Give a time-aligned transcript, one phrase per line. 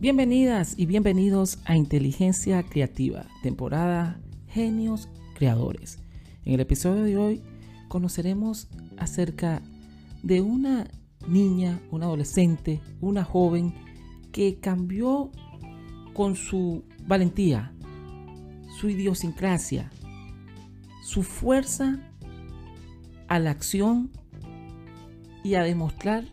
[0.00, 4.18] Bienvenidas y bienvenidos a Inteligencia Creativa, temporada
[4.48, 5.98] Genios Creadores.
[6.46, 7.42] En el episodio de hoy
[7.88, 9.60] conoceremos acerca
[10.22, 10.86] de una
[11.28, 13.74] niña, una adolescente, una joven
[14.32, 15.32] que cambió
[16.14, 17.74] con su valentía,
[18.80, 19.90] su idiosincrasia,
[21.04, 22.10] su fuerza
[23.28, 24.10] a la acción
[25.44, 26.24] y a demostrar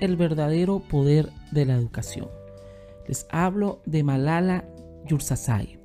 [0.00, 2.39] el verdadero poder de la educación.
[3.10, 4.64] Les hablo de Malala
[5.04, 5.80] Yousafzai.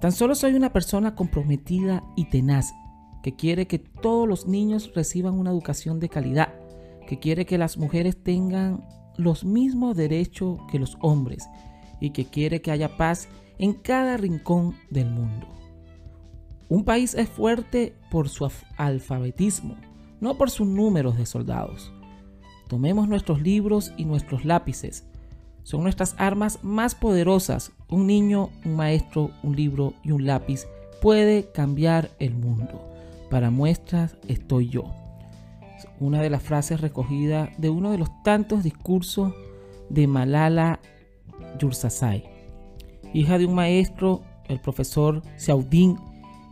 [0.00, 2.72] Tan solo soy una persona comprometida y tenaz
[3.24, 6.54] que quiere que todos los niños reciban una educación de calidad,
[7.08, 8.86] que quiere que las mujeres tengan
[9.16, 11.48] los mismos derechos que los hombres
[12.00, 13.28] y que quiere que haya paz
[13.58, 15.48] en cada rincón del mundo.
[16.68, 19.74] Un país es fuerte por su alfabetismo,
[20.20, 21.92] no por sus números de soldados.
[22.68, 25.08] Tomemos nuestros libros y nuestros lápices.
[25.62, 27.72] Son nuestras armas más poderosas.
[27.88, 30.66] Un niño, un maestro, un libro y un lápiz
[31.00, 32.80] puede cambiar el mundo.
[33.30, 34.84] Para muestras estoy yo.
[36.00, 39.32] Una de las frases recogidas de uno de los tantos discursos
[39.88, 40.80] de Malala
[41.58, 42.24] Yousafzai,
[43.12, 45.98] hija de un maestro, el profesor Xiaodin,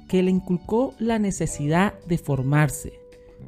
[0.09, 2.93] que le inculcó la necesidad de formarse.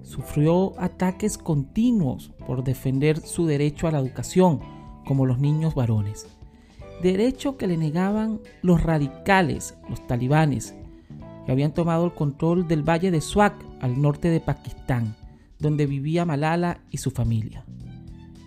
[0.02, 4.60] Sufrió ataques continuos por defender su derecho a la educación,
[5.04, 6.26] como los niños varones.
[7.02, 10.74] Derecho que le negaban los radicales, los talibanes,
[11.44, 15.16] que habían tomado el control del valle de Swat al norte de Pakistán,
[15.58, 17.64] donde vivía Malala y su familia.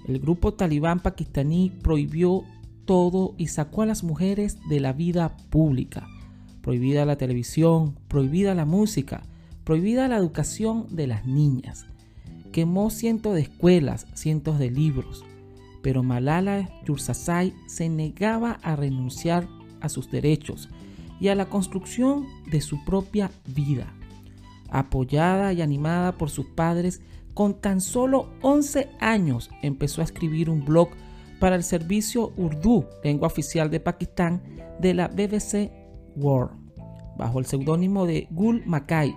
[0.08, 2.44] El grupo talibán pakistaní prohibió
[2.86, 6.08] todo y sacó a las mujeres de la vida pública.
[6.62, 9.24] Prohibida la televisión, prohibida la música,
[9.64, 11.88] prohibida la educación de las niñas.
[12.52, 15.26] Quemó cientos de escuelas, cientos de libros.
[15.86, 19.48] Pero Malala Yousafzai se negaba a renunciar
[19.82, 20.68] a sus derechos
[21.20, 23.94] y a la construcción de su propia vida.
[24.72, 27.04] Apoyada y animada por sus padres,
[27.36, 30.90] con tan solo 11 años empezó a escribir un blog
[31.40, 34.42] para el servicio Urdu, lengua oficial de Pakistán,
[34.80, 35.70] de la BBC
[36.16, 36.58] World.
[37.16, 39.16] Bajo el seudónimo de Gul Makai,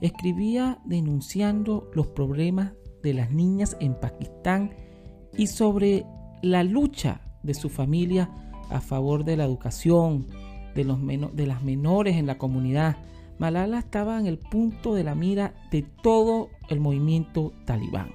[0.00, 2.72] escribía denunciando los problemas
[3.02, 4.70] de las niñas en Pakistán
[5.36, 6.04] y sobre
[6.42, 8.30] la lucha de su familia
[8.70, 10.26] a favor de la educación
[10.74, 10.98] de, los
[11.34, 12.96] de las menores en la comunidad.
[13.38, 18.10] Malala estaba en el punto de la mira de todo el movimiento talibán.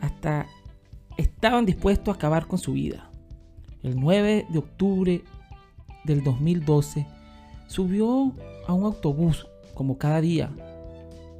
[0.00, 0.46] Hasta
[1.16, 3.10] estaban dispuestos a acabar con su vida.
[3.82, 5.24] El 9 de octubre
[6.04, 7.06] del 2012
[7.66, 8.32] subió
[8.66, 10.50] a un autobús como cada día.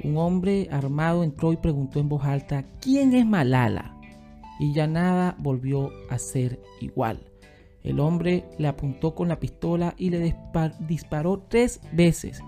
[0.02, 3.91] Un hombre armado entró y preguntó en voz alta, ¿quién es Malala?
[4.58, 7.20] Y ya nada volvió a ser igual.
[7.82, 10.36] El hombre le apuntó con la pistola y le
[10.86, 12.40] disparó tres veces.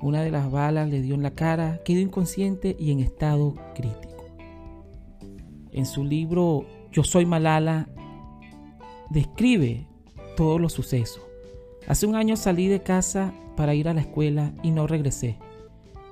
[0.00, 4.26] Una de las balas le dio en la cara, quedó inconsciente y en estado crítico.
[5.72, 7.88] En su libro Yo soy Malala,
[9.08, 9.86] describe
[10.36, 11.22] todos los sucesos.
[11.86, 15.38] Hace un año salí de casa para ir a la escuela y no regresé.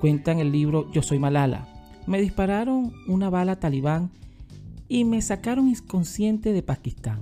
[0.00, 1.66] Cuenta en el libro Yo soy Malala.
[2.06, 4.10] Me dispararon una bala talibán
[4.88, 7.21] y me sacaron inconsciente de Pakistán.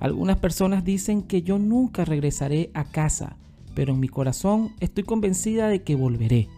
[0.00, 3.36] Algunas personas dicen que yo nunca regresaré a casa,
[3.74, 6.48] pero en mi corazón estoy convencida de que volveré.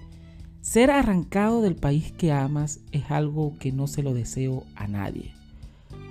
[0.61, 5.35] Ser arrancado del país que amas es algo que no se lo deseo a nadie.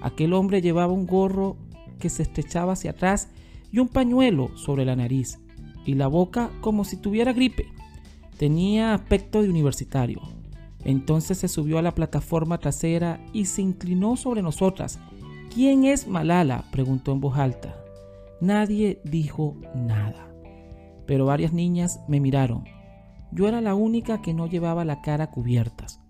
[0.01, 1.55] Aquel hombre llevaba un gorro
[1.99, 3.29] que se estrechaba hacia atrás
[3.71, 5.39] y un pañuelo sobre la nariz
[5.85, 7.67] y la boca como si tuviera gripe.
[8.37, 10.21] Tenía aspecto de universitario.
[10.83, 14.99] Entonces se subió a la plataforma trasera y se inclinó sobre nosotras.
[15.53, 16.65] ¿Quién es Malala?
[16.71, 17.75] preguntó en voz alta.
[18.39, 20.27] Nadie dijo nada.
[21.05, 22.63] Pero varias niñas me miraron
[23.31, 26.01] yo era la única que no llevaba la cara cubiertas.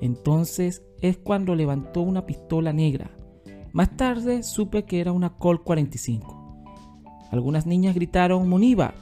[0.00, 3.10] Entonces es cuando levantó una pistola negra.
[3.72, 6.36] Más tarde supe que era una Colt 45.
[7.30, 8.94] Algunas niñas gritaron Muniba.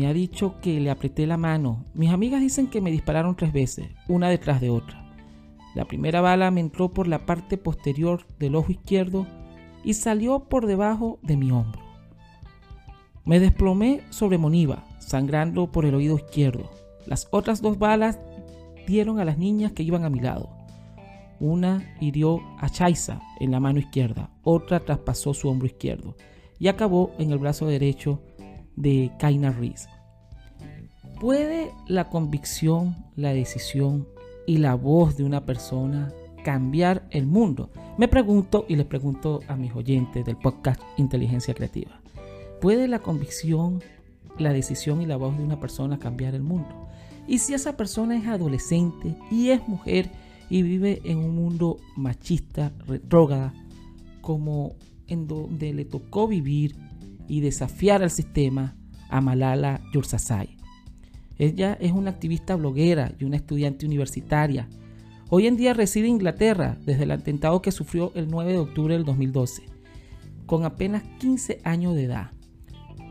[0.00, 1.84] Me ha dicho que le apreté la mano.
[1.92, 5.12] Mis amigas dicen que me dispararon tres veces, una detrás de otra.
[5.74, 9.26] La primera bala me entró por la parte posterior del ojo izquierdo
[9.84, 11.82] y salió por debajo de mi hombro.
[13.26, 16.70] Me desplomé sobre Moniva sangrando por el oído izquierdo.
[17.04, 18.18] Las otras dos balas
[18.86, 20.48] dieron a las niñas que iban a mi lado.
[21.40, 26.16] Una hirió a Chaisa en la mano izquierda, otra traspasó su hombro izquierdo
[26.58, 28.22] y acabó en el brazo derecho
[28.80, 29.88] de Kaina Reese.
[31.20, 34.06] ¿Puede la convicción, la decisión
[34.46, 36.12] y la voz de una persona
[36.42, 37.70] cambiar el mundo.
[37.98, 42.00] Me pregunto y les pregunto a mis oyentes del podcast Inteligencia Creativa.
[42.60, 43.82] ¿Puede la convicción,
[44.38, 46.88] la decisión y la voz de una persona cambiar el mundo?
[47.26, 50.10] Y si esa persona es adolescente y es mujer
[50.48, 53.54] y vive en un mundo machista, retrógrada,
[54.20, 54.74] como
[55.06, 56.74] en donde le tocó vivir
[57.30, 58.74] y desafiar al sistema
[59.08, 60.56] a Malala Yousafzai.
[61.38, 64.68] Ella es una activista bloguera y una estudiante universitaria.
[65.28, 68.94] Hoy en día reside en Inglaterra desde el atentado que sufrió el 9 de octubre
[68.94, 69.62] del 2012,
[70.44, 72.32] con apenas 15 años de edad.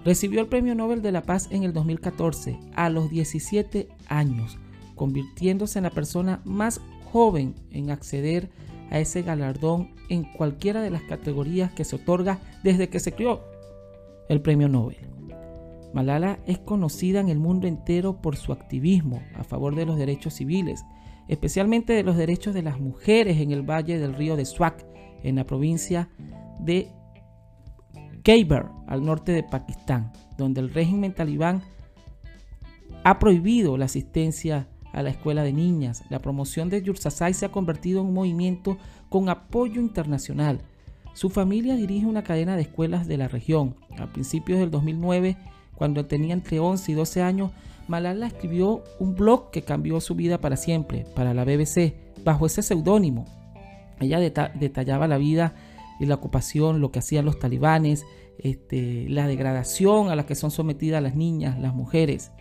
[0.04, 4.58] Recibió el Premio Nobel de la Paz en el 2014 a los 17 años,
[4.96, 8.50] convirtiéndose en la persona más joven en acceder
[8.92, 13.49] a ese galardón en cualquiera de las categorías que se otorga desde que se creó
[14.30, 14.98] el Premio Nobel.
[15.94, 20.36] Malala es conocida en el mundo entero por su activismo a favor de los derechos
[20.36, 20.86] civiles,
[21.28, 24.84] especialmente de los derechos de las mujeres en el valle del río de Swat,
[25.24, 26.10] en la provincia
[26.60, 26.92] de
[28.24, 31.64] Khyber, al norte de Pakistán, donde el régimen talibán
[33.04, 36.04] ha prohibido la asistencia a la escuela de niñas.
[36.10, 38.78] La promoción de Yursasai se ha convertido en un movimiento
[39.10, 40.62] con apoyo internacional.
[41.20, 43.76] Su familia dirige una cadena de escuelas de la región.
[43.98, 45.36] A principios del 2009,
[45.76, 47.52] cuando tenía entre 11 y 12 años,
[47.90, 51.94] Malala escribió un blog que cambió su vida para siempre, para la BBC,
[52.24, 53.26] bajo ese seudónimo.
[54.00, 55.56] Ella detallaba la vida
[56.00, 58.06] y la ocupación, lo que hacían los talibanes,
[58.38, 62.32] este, la degradación a la que son sometidas las niñas, las mujeres.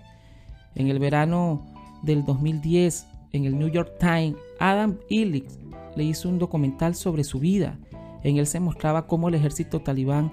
[0.76, 1.66] En el verano
[2.04, 5.50] del 2010, en el New York Times, Adam Illich
[5.96, 7.76] le hizo un documental sobre su vida.
[8.22, 10.32] En él se mostraba cómo el ejército talibán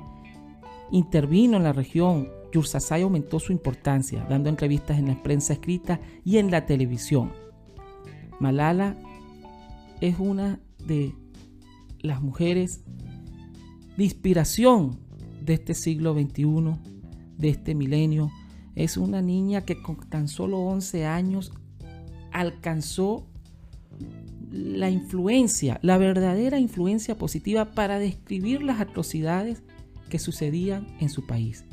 [0.91, 2.29] intervino en la región.
[2.51, 7.31] Yursasai aumentó su importancia, dando entrevistas en la prensa escrita y en la televisión.
[8.39, 8.95] Malala
[10.01, 11.13] es una de
[11.99, 12.83] las mujeres
[13.97, 14.99] de inspiración
[15.41, 16.45] de este siglo XXI,
[17.37, 18.31] de este milenio,
[18.75, 21.53] es una niña que con tan solo 11 años
[22.31, 23.25] alcanzó
[24.51, 29.63] la influencia, la verdadera influencia positiva para describir las atrocidades
[30.09, 31.65] que sucedían en su país.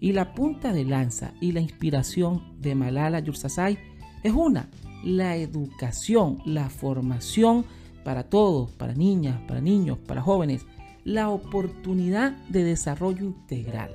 [0.00, 3.78] Y la punta de lanza y la inspiración de Malala Yousafzai
[4.22, 4.68] es una,
[5.04, 7.64] la educación, la formación
[8.04, 10.66] para todos, para niñas, para niños, para jóvenes,
[11.04, 13.90] la oportunidad de desarrollo integral.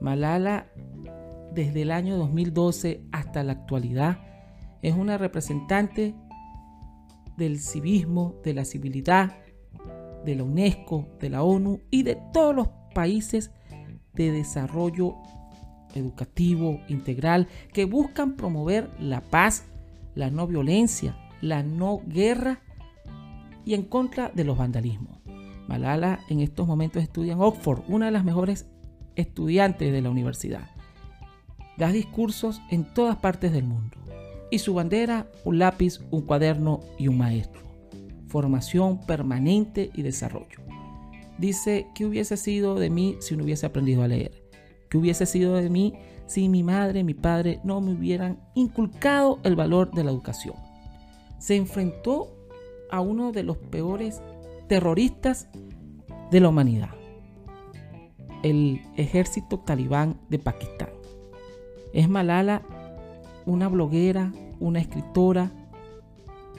[0.00, 0.66] Malala
[1.54, 4.18] desde el año 2012 hasta la actualidad.
[4.82, 6.14] Es una representante
[7.36, 9.36] del civismo, de la civilidad,
[10.24, 13.50] de la UNESCO, de la ONU y de todos los países
[14.14, 15.14] de desarrollo
[15.94, 19.66] educativo integral que buscan promover la paz,
[20.14, 22.60] la no violencia, la no guerra
[23.64, 25.18] y en contra de los vandalismos.
[25.68, 28.68] Malala en estos momentos estudia en Oxford, una de las mejores
[29.16, 30.76] estudiantes de la universidad
[31.76, 34.05] da discursos en todas partes del mundo.
[34.50, 37.62] Y su bandera, un lápiz, un cuaderno y un maestro.
[38.28, 40.60] Formación permanente y desarrollo.
[41.38, 44.32] Dice, ¿qué hubiese sido de mí si no hubiese aprendido a leer?
[44.88, 45.94] ¿Qué hubiese sido de mí
[46.26, 50.54] si mi madre, mi padre no me hubieran inculcado el valor de la educación?
[51.38, 52.32] Se enfrentó
[52.90, 54.22] a uno de los peores
[54.68, 55.48] terroristas
[56.30, 56.90] de la humanidad,
[58.42, 60.90] el ejército talibán de Pakistán.
[61.92, 62.62] Es Malala
[63.46, 65.50] una bloguera, una escritora,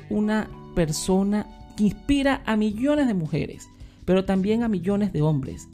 [0.10, 3.70] una persona que inspira a millones de mujeres,
[4.06, 5.67] pero también a millones de hombres,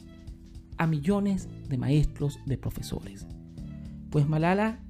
[0.76, 3.26] a millones de maestros, de profesores.
[4.10, 4.80] Pues Malala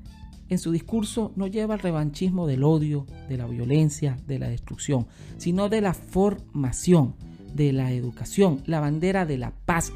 [0.48, 5.06] en su discurso no lleva el revanchismo del odio, de la violencia, de la destrucción,
[5.36, 7.14] sino de la formación,
[7.54, 9.92] de la educación, la bandera de la paz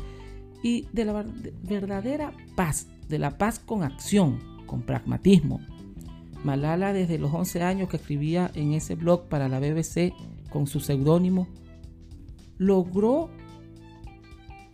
[0.62, 1.24] y de la
[1.62, 5.60] verdadera paz, de la paz con acción, con pragmatismo.
[6.44, 10.12] Malala desde los 11 años que escribía en ese blog para la BBC
[10.50, 11.48] con su seudónimo,
[12.56, 13.30] logró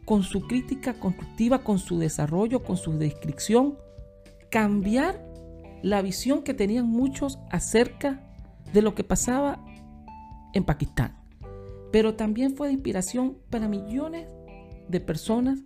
[0.05, 3.79] con su crítica constructiva, con su desarrollo, con su descripción,
[4.51, 5.25] cambiar
[5.83, 8.23] la visión que tenían muchos acerca
[8.73, 9.65] de lo que pasaba
[10.53, 11.17] en Pakistán.
[11.93, 14.27] Pero también fue de inspiración para millones
[14.89, 15.61] de personas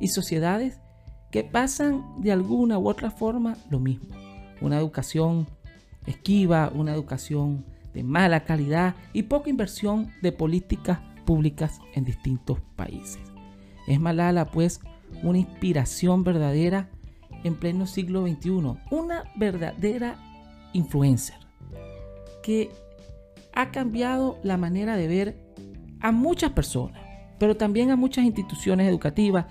[0.00, 0.80] y sociedades
[1.30, 4.21] que pasan de alguna u otra forma lo mismo.
[4.62, 5.46] Una educación
[6.06, 13.20] esquiva, una educación de mala calidad y poca inversión de políticas públicas en distintos países.
[13.86, 14.80] Es Malala pues
[15.22, 16.88] una inspiración verdadera
[17.44, 20.16] en pleno siglo XXI, una verdadera
[20.72, 21.36] influencer
[22.42, 22.70] que
[23.52, 25.54] ha cambiado la manera de ver
[26.00, 27.00] a muchas personas,
[27.38, 29.46] pero también a muchas instituciones educativas,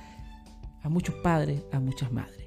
[0.84, 2.41] a muchos padres, a muchas madres.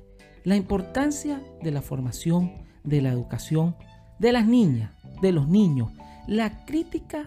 [0.44, 3.76] La importancia de la formación, de la educación,
[4.18, 4.90] de las niñas,
[5.22, 5.90] de los niños,
[6.26, 7.24] la crítica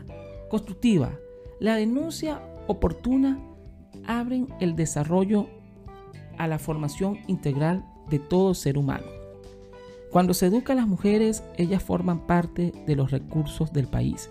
[0.52, 1.12] constructiva,
[1.60, 3.40] la denuncia oportuna
[4.06, 5.48] abren el desarrollo
[6.38, 9.08] a la formación integral de todo ser humano.
[10.12, 14.30] Cuando se educa a las mujeres, ellas forman parte de los recursos del país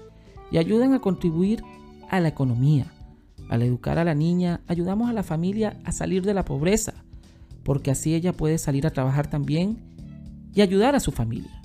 [0.53, 1.65] y ayudan a contribuir
[2.09, 2.87] a la economía.
[3.51, 7.05] Al educar a la niña, ayudamos a la familia a salir de la pobreza,
[7.67, 9.79] porque así ella puede salir a trabajar también
[10.55, 11.61] y ayudar a su familia.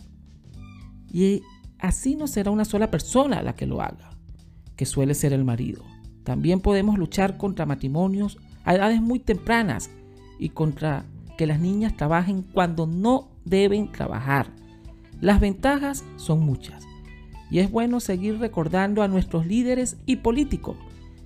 [1.13, 1.43] Y
[1.77, 4.09] así no será una sola persona la que lo haga,
[4.75, 5.83] que suele ser el marido.
[6.23, 9.91] También podemos luchar contra matrimonios a edades muy tempranas
[10.39, 11.05] y contra
[11.37, 14.47] que las niñas trabajen cuando no deben trabajar.
[15.19, 16.83] Las ventajas son muchas
[17.51, 20.77] y es bueno seguir recordando a nuestros líderes y políticos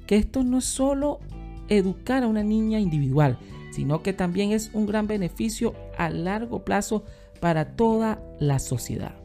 [0.06, 1.22] que esto no es solo
[1.70, 3.38] educar a una niña individual,
[3.76, 7.04] sino que también es un gran beneficio a largo plazo
[7.42, 9.16] para toda la sociedad.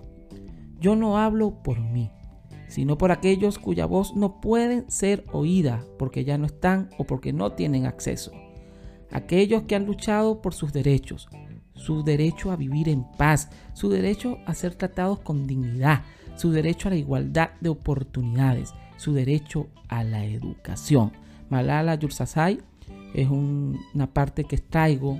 [0.81, 2.11] Yo no hablo por mí,
[2.67, 7.33] sino por aquellos cuya voz no pueden ser oída porque ya no están o porque
[7.33, 8.33] no tienen acceso.
[9.13, 11.29] Aquellos que han luchado por sus derechos,
[11.75, 16.03] su derecho a vivir en paz, su derecho a ser tratados con dignidad,
[16.35, 21.13] su derecho a la igualdad de oportunidades, su derecho a la educación.
[21.51, 22.59] Malala Yousafzai
[23.15, 25.19] es una parte que extraigo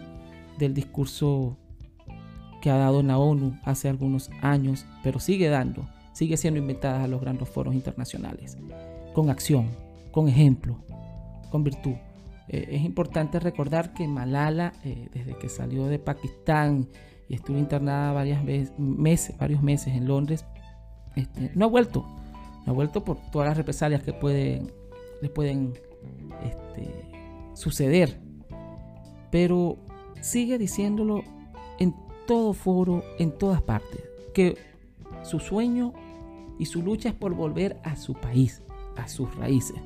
[0.59, 1.57] del discurso
[2.61, 7.09] que ha dado la ONU hace algunos años, pero sigue dando, sigue siendo inventada a
[7.09, 8.59] los grandes foros internacionales,
[9.15, 9.71] con acción,
[10.13, 10.79] con ejemplo,
[11.51, 11.95] con virtud.
[12.49, 16.89] Eh, es importante recordar que Malala, eh, desde que salió de Pakistán
[17.29, 18.43] y estuvo internada varias
[18.79, 20.45] meses, varios meses en Londres,
[21.17, 22.05] este, no ha vuelto,
[22.67, 24.71] no ha vuelto por todas las represalias que pueden,
[25.23, 25.73] le pueden
[26.45, 27.10] este,
[27.61, 28.19] suceder,
[29.31, 29.77] pero
[30.23, 31.23] sigue diciéndolo
[31.79, 31.95] en
[32.27, 34.01] todo foro, en todas partes,
[34.33, 34.57] que
[35.23, 35.93] su sueño
[36.59, 38.63] y su lucha es por volver a su país,
[38.97, 39.77] a sus raíces.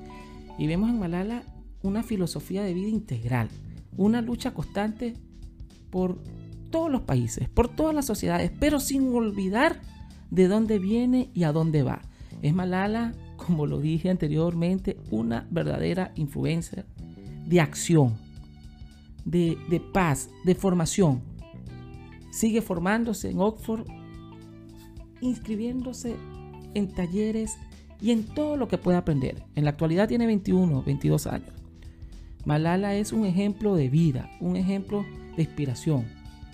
[0.56, 1.42] Y vemos en Malala
[1.82, 3.48] una filosofía de vida integral,
[3.96, 5.14] una lucha constante
[5.90, 6.18] por
[6.70, 9.80] todos los países, por todas las sociedades, pero sin olvidar
[10.30, 12.02] de dónde viene y a dónde va.
[12.40, 16.86] Es Malala, como lo dije anteriormente, una verdadera influencia
[17.46, 18.16] de acción,
[19.24, 21.22] de, de paz, de formación,
[22.34, 23.86] Sigue formándose en Oxford,
[25.20, 26.16] inscribiéndose
[26.74, 27.56] en talleres
[28.00, 29.44] y en todo lo que pueda aprender.
[29.54, 31.52] En la actualidad tiene 21, 22 años.
[32.44, 35.04] Malala es un ejemplo de vida, un ejemplo
[35.36, 36.06] de inspiración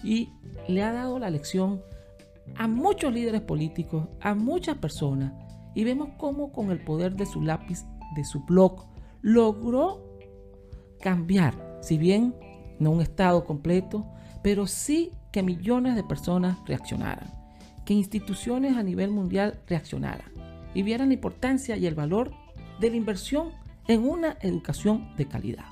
[0.04, 0.28] y
[0.68, 1.80] le ha dado la lección
[2.56, 5.32] a muchos líderes políticos, a muchas personas
[5.75, 8.85] y vemos cómo con el poder de su lápiz, de su blog,
[9.23, 10.10] logró
[11.00, 12.35] cambiar, si bien
[12.78, 14.07] no un estado completo,
[14.42, 17.30] pero sí que millones de personas reaccionaran,
[17.85, 20.30] que instituciones a nivel mundial reaccionaran
[20.75, 22.33] y vieran la importancia y el valor
[22.80, 23.50] de la inversión
[23.88, 25.66] en una educación de calidad.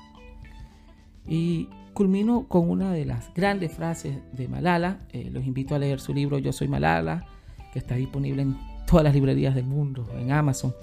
[1.27, 4.99] Y culmino con una de las grandes frases de Malala.
[5.11, 7.25] Eh, los invito a leer su libro Yo soy Malala,
[7.73, 8.57] que está disponible en
[8.87, 10.73] todas las librerías del mundo, en Amazon.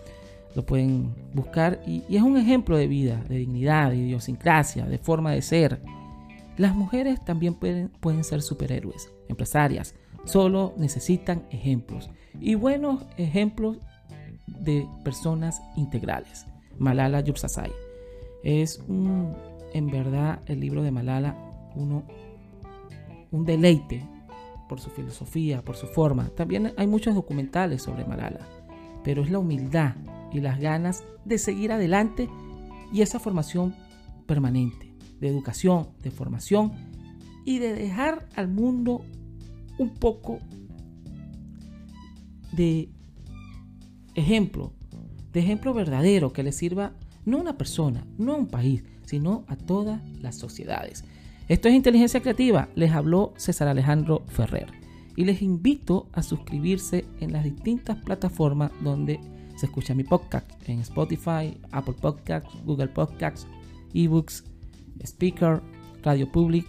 [0.57, 1.81] Lo pueden buscar.
[1.87, 5.81] Y, y es un ejemplo de vida, de dignidad, de idiosincrasia, de forma de ser,
[6.57, 9.95] las mujeres también pueden, pueden ser superhéroes, empresarias,
[10.25, 12.11] solo necesitan ejemplos.
[12.41, 13.79] Y buenos ejemplos
[14.47, 16.47] de personas integrales.
[16.79, 17.71] Malala Yousafzai.
[18.43, 19.35] Es un,
[19.75, 21.37] en verdad el libro de Malala
[21.75, 22.05] uno,
[23.31, 24.03] un deleite
[24.67, 26.31] por su filosofía, por su forma.
[26.31, 28.41] También hay muchos documentales sobre Malala,
[29.05, 29.95] pero es la humildad
[30.33, 32.29] y las ganas de seguir adelante
[32.93, 33.75] y esa formación
[34.27, 36.73] permanente de educación, de formación
[37.45, 39.05] y de dejar al mundo
[39.79, 40.41] un poco
[42.53, 42.91] de
[44.15, 44.73] ejemplo,
[45.33, 49.45] de ejemplo verdadero que le sirva no a una persona, no a un país, sino
[49.49, 51.05] a todas las sociedades.
[51.49, 54.67] Esto es Inteligencia Creativa, les habló César Alejandro Ferrer
[55.17, 59.21] y les invito a suscribirse en las distintas plataformas donde
[59.57, 63.47] se escucha mi podcast, en Spotify, Apple Podcasts, Google Podcasts,
[63.95, 64.45] eBooks,
[65.03, 65.63] Speaker,
[66.03, 66.67] Radio Public,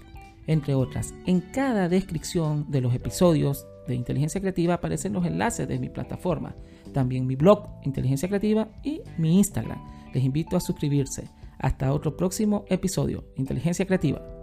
[0.48, 1.14] entre otras.
[1.26, 6.56] En cada descripción de los episodios de Inteligencia Creativa aparecen los enlaces de mi plataforma,
[6.94, 9.80] también mi blog Inteligencia Creativa y mi Instagram.
[10.14, 11.30] Les invito a suscribirse.
[11.60, 13.26] Hasta otro próximo episodio.
[13.36, 14.37] Inteligencia Creativa.